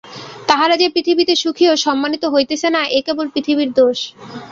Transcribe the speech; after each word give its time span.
তাহারা 0.47 0.75
যে 0.77 0.87
পৃথিবীতে 0.89 1.33
সুখী 1.35 1.65
ও 1.69 1.83
সম্মানিত 1.85 2.23
হইতেছে 2.33 2.67
না, 2.75 2.81
এ 2.89 2.99
কেবল 3.07 3.25
পৃথিবীর 3.33 3.69
দোষ। 3.73 3.99